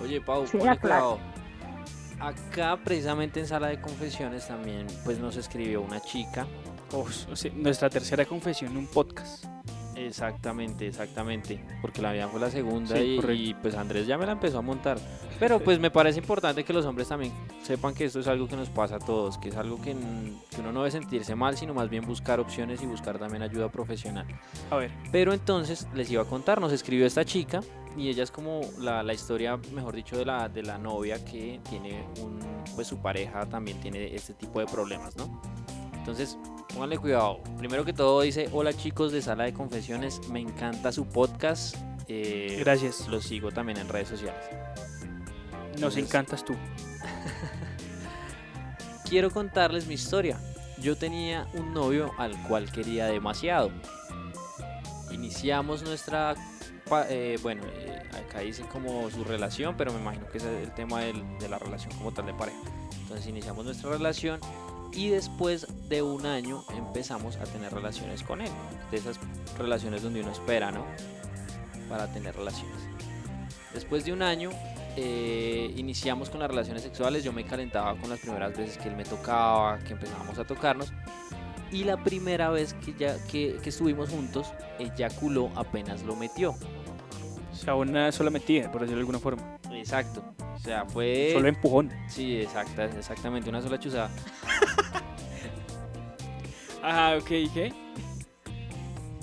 [0.03, 0.79] Oye, Pau, Sí, ponle claro.
[0.81, 1.19] cuidado.
[2.19, 6.47] Acá, precisamente en sala de confesiones, también pues nos escribió una chica.
[6.93, 9.45] O sea, nuestra tercera confesión en un podcast.
[9.97, 11.59] Exactamente, exactamente.
[11.81, 14.61] Porque la mía fue la segunda Sí, y, pues Andrés ya me la empezó a
[14.61, 14.97] montar.
[15.39, 17.31] Pero pues me parece importante que los hombres también
[17.63, 19.95] sepan que esto es algo que nos pasa a todos, que es algo que
[20.59, 24.25] uno no debe sentirse mal, sino más bien buscar opciones y buscar también ayuda profesional.
[24.71, 27.61] A ver, Pero entonces les iba a contar, nos escribió esta chica
[27.95, 31.59] y ella es como la, la historia, mejor dicho, de la, de la novia que
[31.69, 32.39] tiene un,
[32.75, 35.41] pues su pareja también tiene este tipo de problemas, ¿no?
[36.07, 36.37] Entonces,
[36.73, 37.41] pónganle cuidado.
[37.57, 41.75] Primero que todo dice, hola chicos de Sala de Confesiones, me encanta su podcast.
[42.07, 43.09] eh, gracias.
[43.09, 44.41] Los sigo también en redes sociales.
[45.81, 46.55] Nos encantas tú.
[49.09, 50.39] Quiero contarles mi historia.
[50.77, 53.69] Yo tenía un novio al cual quería demasiado.
[55.11, 56.35] Iniciamos nuestra,
[57.09, 61.01] eh, bueno, eh, acá dice como su relación, pero me imagino que es el tema
[61.01, 62.59] del- de la relación como tal de pareja.
[63.01, 64.39] Entonces iniciamos nuestra relación
[64.93, 68.51] y después de un año empezamos a tener relaciones con él.
[68.91, 69.19] De esas
[69.57, 70.85] relaciones donde uno espera, ¿no?
[71.89, 72.77] Para tener relaciones.
[73.73, 74.49] Después de un año
[74.95, 78.95] eh, iniciamos con las relaciones sexuales, yo me calentaba con las primeras veces que él
[78.95, 80.91] me tocaba, que empezábamos a tocarnos.
[81.71, 86.55] Y la primera vez que, ya, que, que estuvimos juntos, eyaculó apenas lo metió.
[87.51, 89.57] O sea, una sola metida, por decirlo de alguna forma.
[89.71, 90.23] Exacto.
[90.57, 91.31] O sea, fue...
[91.33, 91.91] Solo empujón.
[92.07, 94.11] Sí, exacta, exactamente, una sola chuzada.
[96.83, 97.73] Ajá, ok, ¿qué?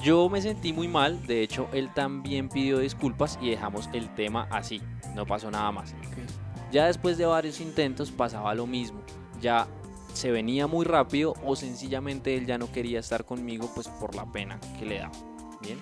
[0.05, 4.47] Yo me sentí muy mal, de hecho él también pidió disculpas y dejamos el tema
[4.51, 4.83] así,
[5.15, 5.95] no pasó nada más.
[6.71, 9.01] Ya después de varios intentos pasaba lo mismo,
[9.41, 9.67] ya
[10.13, 14.31] se venía muy rápido o sencillamente él ya no quería estar conmigo pues por la
[14.31, 15.13] pena que le daba.
[15.63, 15.79] Bien.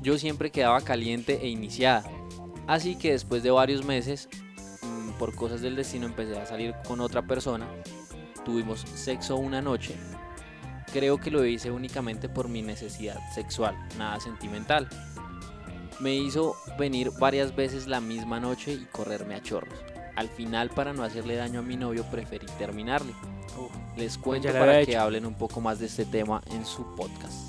[0.00, 2.04] Yo siempre quedaba caliente e iniciada,
[2.68, 4.28] así que después de varios meses,
[4.82, 7.66] mm, por cosas del destino empecé a salir con otra persona,
[8.44, 9.96] tuvimos sexo una noche
[10.92, 14.88] Creo que lo hice únicamente por mi necesidad sexual, nada sentimental.
[16.00, 19.78] Me hizo venir varias veces la misma noche y correrme a chorros.
[20.16, 23.12] Al final, para no hacerle daño a mi novio, preferí terminarle.
[23.96, 27.47] Les cuento para que hablen un poco más de este tema en su podcast.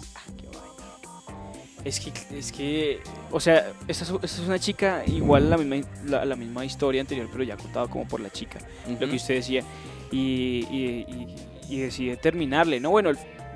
[1.86, 3.00] Es que, es que,
[3.32, 7.00] o sea, esta es, esta es una chica igual la misma, la, la misma historia
[7.00, 8.60] anterior, pero ya contado como por la chica,
[9.00, 9.64] lo que usted decía,
[10.12, 11.36] y, y, y-
[11.70, 12.90] y decide terminarle, ¿no?
[12.90, 13.12] Bueno,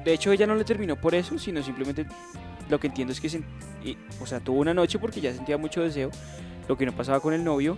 [0.06, 2.06] de hecho ella no le terminó por eso, sino simplemente
[2.70, 3.44] lo que entiendo es que, se-
[4.22, 6.10] o sea, tuvo una noche porque ya sentía mucho deseo,
[6.70, 7.78] lo que no pasaba con el novio,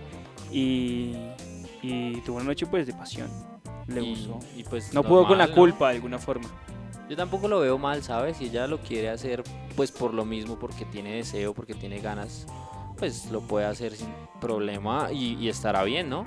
[0.52, 1.14] y,
[2.24, 3.28] tuvo una noche pues de pasión,
[3.88, 4.38] le gustó.
[4.56, 6.48] y pues No pudo con la culpa de alguna forma.
[7.08, 8.36] Yo tampoco lo veo mal, ¿sabes?
[8.38, 9.44] Si ella lo quiere hacer,
[9.76, 12.46] pues por lo mismo, porque tiene deseo, porque tiene ganas,
[12.98, 16.24] pues lo puede hacer sin problema y, y estará bien, ¿no?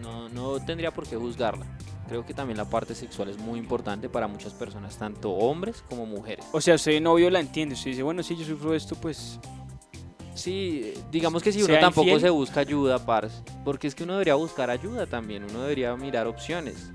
[0.00, 0.28] ¿no?
[0.30, 1.66] No tendría por qué juzgarla.
[2.08, 6.06] Creo que también la parte sexual es muy importante para muchas personas, tanto hombres como
[6.06, 6.46] mujeres.
[6.52, 9.38] O sea, usted novio la entiende, usted dice, bueno, si yo sufro esto, pues
[10.34, 12.20] Sí, digamos que si uno ¿Sea tampoco infiel?
[12.20, 16.28] se busca ayuda, parce, porque es que uno debería buscar ayuda también, uno debería mirar
[16.28, 16.92] opciones,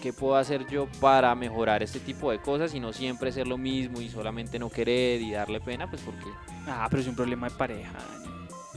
[0.00, 3.58] qué puedo hacer yo para mejorar este tipo de cosas y no siempre ser lo
[3.58, 6.26] mismo y solamente no querer y darle pena, pues porque
[6.66, 7.92] Ah, pero es un problema de pareja.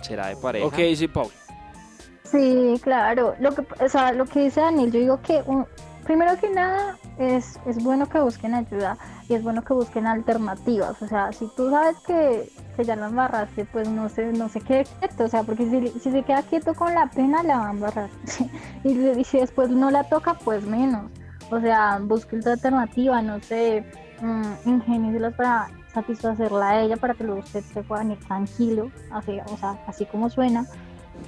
[0.01, 0.65] será de pareja.
[0.67, 1.31] Ok, sí, Pau.
[2.23, 3.35] Sí, claro.
[3.39, 5.65] Lo que, o sea, lo que dice Daniel, yo digo que un-
[6.03, 8.97] primero que nada es, es bueno que busquen ayuda
[9.29, 11.01] y es bueno que busquen alternativas.
[11.01, 14.61] O sea, si tú sabes que, que ya la embarraste, pues no se, no se
[14.61, 15.23] quede quieto.
[15.23, 18.09] O sea, porque si, si se queda quieto con la pena, la va a embarrar.
[18.83, 21.11] y, si después no la toca, pues menos.
[21.51, 23.85] O sea, busque otra alternativa, no sé,
[24.65, 29.57] ingeniárselas para satisfacerla a ella para que luego usted se pueda ir tranquilo, así, o
[29.57, 30.65] sea, así como suena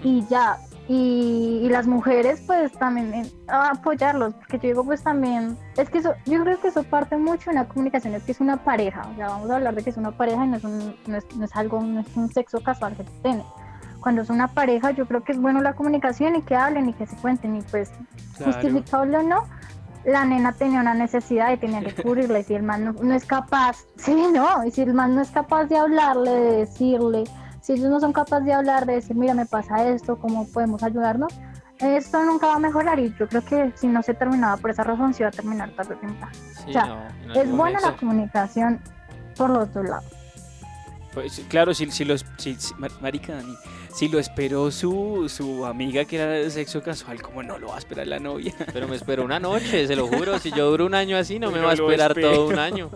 [0.04, 0.58] y ya.
[0.88, 5.90] Y, y las mujeres, pues también eh, a apoyarlos, porque yo digo, pues también, es
[5.90, 8.58] que eso, yo creo que eso parte mucho en la comunicación, es que es una
[8.58, 10.96] pareja, o sea, vamos a hablar de que es una pareja y no es, un-
[11.08, 13.46] no es, no es algo, no es un sexo casual que tú tienes.
[14.00, 16.94] Cuando es una pareja, yo creo que es bueno la comunicación y que hablen y
[16.94, 17.92] que se cuenten, y pues,
[18.38, 18.52] Claro.
[18.54, 19.38] justificable o no,
[20.06, 23.16] la nena tenía una necesidad y tenía que cubrirla, y si el man no, no
[23.16, 27.24] es capaz, sí, no, y si el man no es capaz de hablarle, de decirle,
[27.66, 30.84] si ellos no son capaces de hablar, de decir, mira, me pasa esto, ¿cómo podemos
[30.84, 31.34] ayudarnos?
[31.80, 34.84] Esto nunca va a mejorar y yo creo que si no se terminaba por esa
[34.84, 36.32] razón, se iba a terminar tarde o temprano.
[36.34, 38.80] Sí, o sea, no, Es buena la comunicación
[39.36, 40.06] por los dos lados.
[41.14, 42.26] Pues, claro, si, si los.
[42.38, 43.56] Si, si- mar- marica Dani,
[43.94, 47.76] si lo esperó su, su amiga que era de sexo casual, ¿cómo no lo va
[47.76, 48.54] a esperar la novia?
[48.74, 50.38] Pero me espero una noche, se lo juro.
[50.40, 52.32] Si yo duro un año así, no me Pero va a esperar espero.
[52.34, 52.90] todo un año.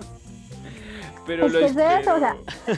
[1.30, 2.36] Pero Es lo que es eso, o sea.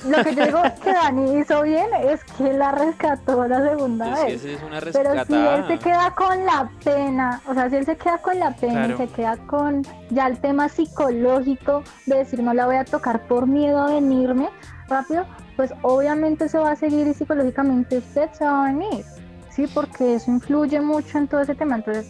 [0.09, 4.19] Lo que yo digo que Dani hizo bien es que la rescató la segunda Es
[4.19, 4.43] que vez.
[4.43, 7.85] esa es una Pero si él se queda con la pena, o sea, si él
[7.85, 8.93] se queda con la pena Claro.
[8.93, 13.21] y se queda con ya el tema psicológico de decir no la voy a tocar
[13.27, 14.49] por miedo a venirme
[14.89, 19.05] rápido, pues obviamente se va a seguir y psicológicamente usted se va a venir,
[19.49, 19.65] ¿sí?
[19.73, 21.75] Porque eso influye mucho en todo ese tema.
[21.77, 22.07] Entonces,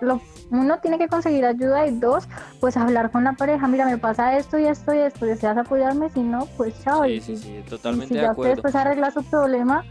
[0.00, 0.20] lo,
[0.60, 2.28] uno tiene que conseguir ayuda y dos,
[2.60, 6.10] pues hablar con la pareja, mira, me pasa esto y esto y esto, deseas apoyarme,
[6.10, 7.04] si no, pues chao.
[7.04, 8.54] Sí, y sí, sí, y totalmente si de ya usted acuerdo.
[8.54, 9.84] después arregla su problema,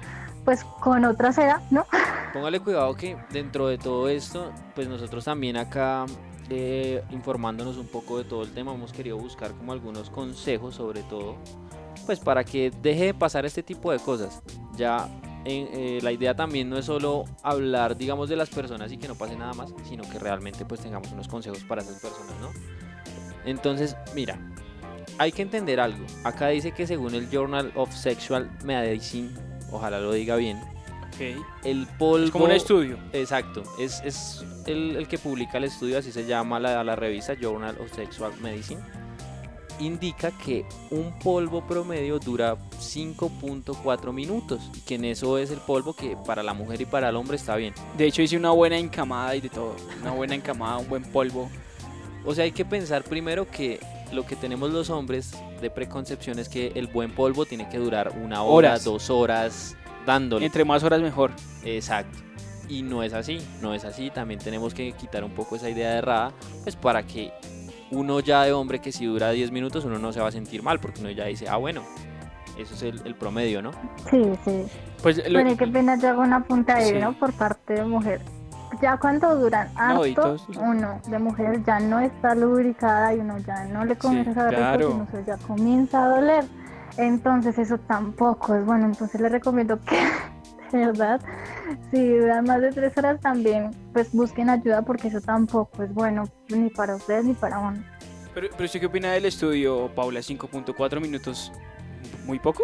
[0.45, 1.85] pues con otra será, ¿no?
[2.33, 6.05] Póngale cuidado que dentro de todo esto, pues nosotros también acá
[6.49, 11.01] eh, informándonos un poco de todo el tema, hemos querido buscar como algunos consejos sobre
[11.03, 11.35] todo,
[12.05, 14.41] pues para que deje de pasar este tipo de cosas.
[14.75, 15.07] Ya
[15.45, 19.15] eh, la idea también no es solo hablar, digamos, de las personas y que no
[19.15, 22.49] pase nada más, sino que realmente pues tengamos unos consejos para esas personas, ¿no?
[23.45, 24.37] Entonces, mira,
[25.17, 26.05] hay que entender algo.
[26.23, 29.29] Acá dice que según el Journal of Sexual Medicine,
[29.71, 30.59] ojalá lo diga bien,
[31.63, 32.25] el polvo...
[32.25, 32.97] Es como un estudio.
[33.13, 37.33] Exacto, es, es el, el que publica el estudio, así se llama la, la revista
[37.33, 38.81] Journal of Sexual Medicine.
[39.81, 45.93] Indica que un polvo promedio dura 5.4 minutos, y que en eso es el polvo
[45.93, 47.73] que para la mujer y para el hombre está bien.
[47.97, 49.75] De hecho, hice una buena encamada y de todo.
[50.01, 51.49] Una buena encamada, un buen polvo.
[52.25, 53.79] O sea, hay que pensar primero que
[54.11, 58.13] lo que tenemos los hombres de preconcepción es que el buen polvo tiene que durar
[58.23, 58.83] una hora, Horas.
[58.83, 60.45] dos horas dándole.
[60.45, 61.31] Entre más horas, mejor.
[61.63, 62.19] Exacto.
[62.69, 64.11] Y no es así, no es así.
[64.11, 66.31] También tenemos que quitar un poco esa idea errada,
[66.63, 67.31] pues para que
[67.91, 70.63] uno ya de hombre que si dura 10 minutos uno no se va a sentir
[70.63, 71.81] mal, porque uno ya dice, ah, bueno,
[72.57, 73.71] eso es el, el promedio, ¿no?
[74.09, 74.65] Sí, sí.
[75.01, 76.93] Pues lo- y qué pena yo hago una punta Sí.
[76.99, 77.13] ¿no?
[77.13, 78.21] Por parte de mujer.
[78.81, 83.83] Ya cuando duran harto, uno de mujer ya no está lubricada y uno ya no
[83.83, 84.91] le comienza a saber rico, claro.
[84.91, 86.45] sino que ya comienza a doler.
[86.97, 88.85] Entonces eso tampoco es bueno.
[88.85, 90.01] Entonces les recomiendo que, de
[90.77, 91.21] verdad,
[91.91, 96.23] si duran más de tres horas también, pues busquen ayuda porque eso tampoco es bueno
[96.49, 97.83] ni para ustedes ni para uno.
[98.33, 100.19] pero, pero ¿usted qué opina del estudio, Paula?
[100.21, 101.51] 5.4 minutos,
[102.25, 102.63] ¿muy poco?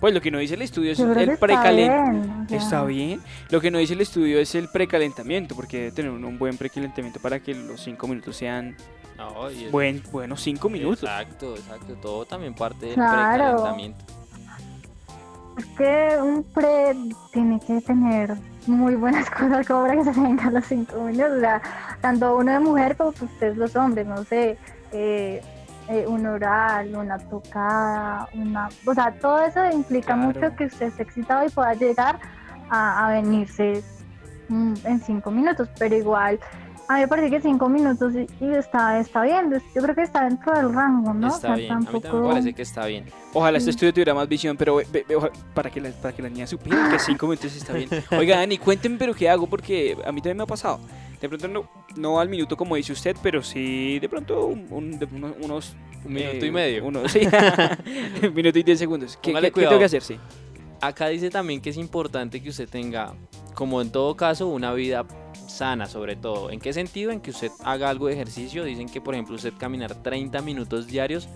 [0.00, 2.52] Pues lo que no dice el estudio es el precalentamiento.
[2.56, 3.20] Está bien.
[3.50, 6.58] Lo que no dice el estudio es el precalentamiento, porque debe tener uno un buen
[6.58, 8.76] precalentamiento para que los 5 minutos sean
[9.16, 11.04] No, buen, buenos 5 minutos.
[11.04, 11.94] Exacto, exacto.
[12.02, 13.44] Todo también parte del Claro.
[13.58, 14.04] precalentamiento.
[15.62, 16.96] Es que un pre
[17.32, 18.34] tiene que tener
[18.66, 21.36] muy buenas cosas como para que se venga a los cinco minutos.
[21.36, 21.62] O sea,
[22.00, 24.58] tanto uno de mujer como pues, ustedes los hombres, no sé,
[24.90, 25.40] eh,
[25.88, 28.68] eh, un oral, una tocada, una...
[28.86, 30.22] O sea, todo eso implica Claro.
[30.22, 32.18] mucho que usted esté excitado y pueda llegar
[32.68, 33.82] a, a venirse
[34.48, 36.40] mm, en cinco minutos, pero igual...
[36.92, 40.02] A mí me parece que cinco minutos y, y está, está bien, yo creo que
[40.02, 41.26] está dentro del rango, ¿no?
[41.26, 43.04] O Está sea, bien, a mí también me parece que está bien.
[43.32, 43.76] Ojalá este Sí.
[43.76, 46.50] estudio tuviera más visión, pero ve- ve- oja- para que las para que las niñas
[46.50, 47.88] supieran que 5 minutos está bien.
[48.18, 50.80] Oiga, Dani, cuéntenme pero qué hago, porque a mí también me ha pasado.
[51.20, 54.98] De pronto no, no al minuto como dice usted, pero sí de pronto un- un-
[54.98, 56.84] de unos, unos, Un minuto eh, y medio.
[56.84, 57.20] uno- sí,
[58.26, 59.18] un minuto y 10 segundos.
[59.22, 60.02] ¿Qué, qué- qué tengo que hacer?
[60.02, 60.18] Sí.
[60.80, 63.14] acá dice también que es importante que usted tenga,
[63.54, 65.04] como en todo caso, una vida
[65.48, 66.50] sana sobre todo.
[66.50, 67.10] ¿En qué sentido?
[67.10, 68.64] En que usted haga algo de ejercicio.
[68.64, 71.28] Dicen que, por ejemplo, usted caminar 30 minutos diarios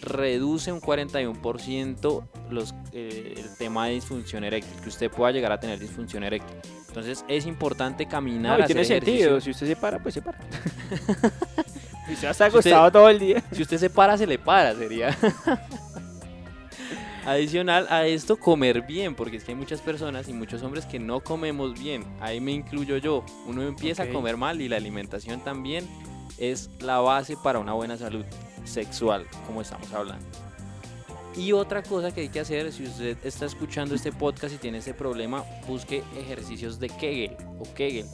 [0.00, 5.60] reduce un 41% los, eh, el tema de disfunción eréctil, que usted pueda llegar a
[5.60, 6.56] tener disfunción eréctil.
[6.88, 8.58] Entonces es importante caminar.
[8.58, 10.38] No, y tiene sentido, si usted se para, pues se para.
[12.06, 13.42] si usted está acostado todo el día.
[13.52, 15.16] Si usted se para, se le para, sería.
[17.30, 20.98] Adicional a esto, comer bien, porque es que hay muchas personas y muchos hombres que
[20.98, 22.04] no comemos bien.
[22.18, 23.24] Ahí me incluyo yo.
[23.46, 25.86] Uno empieza a comer mal y la alimentación también
[26.38, 28.24] es la base para una buena salud
[28.64, 30.26] sexual, como estamos hablando.
[31.36, 34.78] Y otra cosa que hay que hacer, si usted está escuchando este podcast y tiene
[34.78, 38.06] ese problema, busque ejercicios de Kegel o Kegel,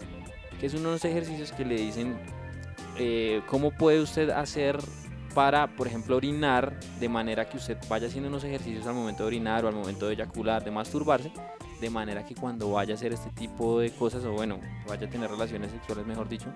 [0.60, 2.18] que es uno de los ejercicios que le dicen
[2.98, 4.76] eh, cómo puede usted hacer
[5.36, 9.26] para, por ejemplo, orinar de manera que usted vaya haciendo unos ejercicios al momento de
[9.26, 11.30] orinar o al momento de eyacular, de masturbarse,
[11.78, 15.10] de manera que cuando vaya a hacer este tipo de cosas, o bueno, vaya a
[15.10, 16.46] tener relaciones sexuales, mejor dicho,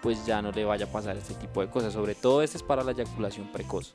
[0.00, 1.92] pues ya no le vaya a pasar este tipo de cosas.
[1.92, 3.94] Sobre todo este es para la eyaculación precoz.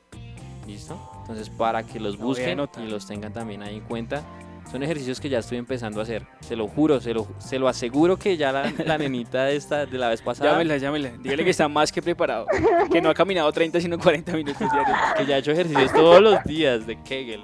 [0.64, 0.96] ¿Listo?
[1.22, 4.22] Entonces para que los busquen y los tengan también ahí en cuenta
[4.70, 6.26] son ejercicios que ya estoy empezando a hacer.
[6.40, 9.86] Se lo juro, se lo, se lo aseguro que ya la, la nenita de, esta,
[9.86, 10.52] de la vez pasada.
[10.52, 11.10] Llámela, llámela.
[11.18, 12.46] Dígale que está más que preparado.
[12.90, 14.98] Que no ha caminado 30, sino 40 minutos diarios.
[15.16, 17.42] Que ya ha hecho ejercicios todos los días de Kegel.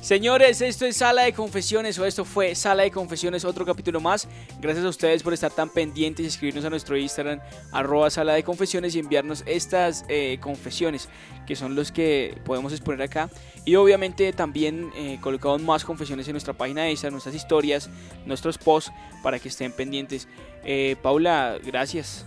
[0.00, 4.28] Señores, esto es Sala de Confesiones, o esto fue Sala de Confesiones, otro capítulo más.
[4.60, 7.40] Gracias a ustedes por estar tan pendientes y escribirnos a nuestro Instagram,
[7.72, 11.08] arroba Sala de Confesiones, y enviarnos estas eh, confesiones,
[11.46, 13.30] que son los que podemos exponer acá.
[13.64, 17.90] Y obviamente también eh, colocamos más confesiones en nuestra página esa, nuestras historias,
[18.24, 20.28] nuestros posts para que estén pendientes.
[20.64, 22.26] Eh, Paula, gracias.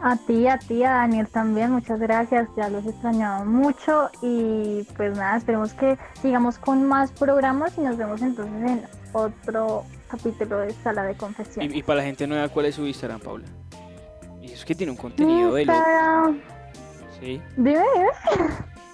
[0.00, 4.82] A ti, a ti, a Daniel también, muchas gracias, ya los he extrañado mucho y
[4.96, 10.58] pues nada, esperemos que sigamos con más programas y nos vemos entonces en otro capítulo
[10.58, 11.72] de Sala de Confesión.
[11.72, 13.46] Y, para la gente nueva, ¿cuál es su Instagram, Paula?
[14.40, 15.66] Y es que tiene un contenido de...
[17.20, 17.40] Sí.
[17.56, 17.84] Dime,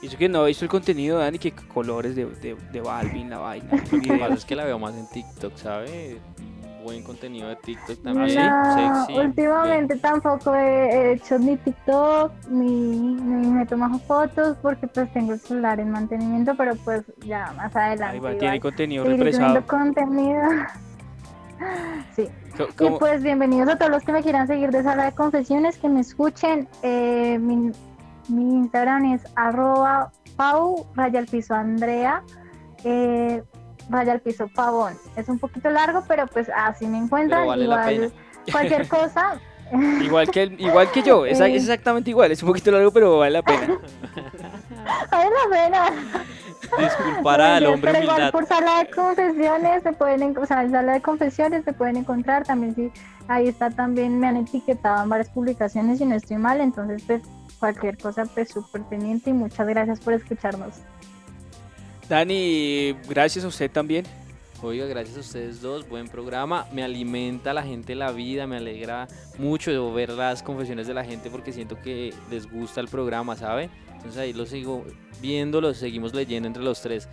[0.01, 3.31] y eso que no he visto el contenido, Dani, que colores de, de, de Balvin,
[3.31, 3.69] la vaina.
[4.35, 6.19] es que la veo más en TikTok, ¿sabe?
[6.85, 8.31] Buen contenido de TikTok también.
[8.31, 9.19] sexy.
[9.19, 15.41] Últimamente tampoco he hecho ni TikTok, ni, ni me tomo fotos, porque pues tengo el
[15.41, 18.27] celular en mantenimiento, pero pues ya más adelante.
[18.27, 19.67] Ahí tiene contenido represado.
[19.67, 20.43] contenido.
[22.15, 22.29] Sí.
[22.79, 25.89] Y pues bienvenidos a todos los que me quieran seguir de Sala de Confesiones, que
[25.89, 26.69] me escuchen.
[26.85, 27.73] Eh, mi,
[28.29, 32.23] mi Instagram es arroba pau raya al piso Andrea
[32.85, 33.43] eh,
[33.91, 34.95] raya al piso pavón.
[35.17, 37.45] Es un poquito largo, pero pues así me encuentran.
[37.61, 38.13] igual
[38.51, 39.41] cualquier cosa.
[40.01, 43.43] igual que igual que yo, es, exactamente igual, es un poquito largo, pero vale la
[43.43, 43.67] pena.
[45.11, 45.91] vale la pena.
[46.77, 50.93] Disculpar al hombre pero igual por sala de confesiones se pueden o sea, en sala
[50.93, 52.93] de confesiones se pueden encontrar también sí
[53.27, 57.23] ahí está también me han etiquetado en varias publicaciones y no estoy mal entonces pues
[57.59, 60.75] cualquier cosa, pues súper teniente y muchas gracias por escucharnos.
[62.09, 64.07] Dani, gracias a usted también.
[64.61, 66.67] Oiga, gracias a ustedes dos, buen programa.
[66.73, 69.07] Me alimenta la gente la vida, me alegra
[69.39, 73.71] mucho ver las confesiones de la gente porque siento que les gusta el programa, ¿sabe?
[73.95, 74.85] Entonces ahí lo sigo
[75.21, 77.09] viendo, lo seguimos leyendo entre los tres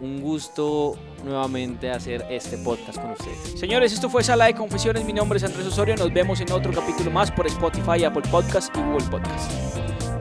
[0.00, 3.58] un gusto nuevamente hacer este podcast con ustedes.
[3.58, 5.04] Señores, esto fue Sala de Confesiones.
[5.04, 5.96] Mi nombre es Andrés Osorio.
[5.96, 10.13] Nos vemos en otro capítulo más por Spotify, Apple Podcast y Google Podcast.